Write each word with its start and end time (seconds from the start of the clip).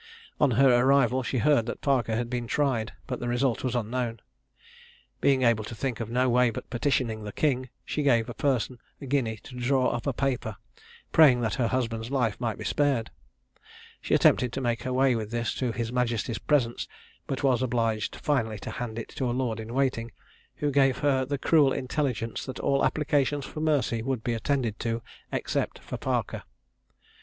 On 0.39 0.49
her 0.57 0.77
arrival, 0.83 1.21
she 1.21 1.37
heard 1.37 1.67
that 1.67 1.79
Parker 1.81 2.15
had 2.15 2.27
been 2.27 2.47
tried, 2.47 2.93
but 3.05 3.19
the 3.19 3.27
result 3.27 3.63
was 3.63 3.75
unknown. 3.75 4.19
Being 5.19 5.43
able 5.43 5.63
to 5.65 5.75
think 5.75 5.99
of 5.99 6.09
no 6.09 6.27
way 6.27 6.49
but 6.49 6.71
petitioning 6.71 7.23
the 7.23 7.31
king, 7.31 7.69
she 7.85 8.01
gave 8.01 8.27
a 8.27 8.33
person 8.33 8.79
a 8.99 9.05
guinea 9.05 9.37
to 9.43 9.55
draw 9.59 9.89
up 9.91 10.07
a 10.07 10.11
paper, 10.13 10.57
praying 11.11 11.41
that 11.41 11.53
her 11.53 11.67
husband's 11.67 12.09
life 12.09 12.41
might 12.41 12.57
be 12.57 12.63
spared. 12.63 13.11
She 14.01 14.15
attempted 14.15 14.51
to 14.53 14.59
make 14.59 14.81
her 14.81 14.91
way 14.91 15.13
with 15.15 15.29
this 15.29 15.53
to 15.57 15.71
his 15.71 15.91
majesty's 15.91 16.39
presence, 16.39 16.87
but 17.27 17.43
was 17.43 17.61
obliged 17.61 18.15
finally 18.15 18.57
to 18.57 18.71
hand 18.71 18.97
it 18.97 19.09
to 19.09 19.29
a 19.29 19.37
lord 19.37 19.59
in 19.59 19.71
waiting, 19.71 20.11
who 20.55 20.71
gave 20.71 20.97
her 21.05 21.25
the 21.25 21.37
cruel 21.37 21.71
intelligence 21.71 22.43
that 22.47 22.59
all 22.59 22.83
applications 22.83 23.45
for 23.45 23.59
mercy 23.59 24.01
would 24.01 24.23
be 24.23 24.33
attended 24.33 24.79
to, 24.79 25.03
except 25.31 25.77
for 25.77 25.97
Parker. 25.97 26.41